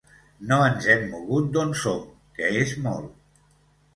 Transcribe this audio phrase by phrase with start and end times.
[0.51, 2.01] No ens hem mogut d’on som,
[2.39, 3.13] que és molt.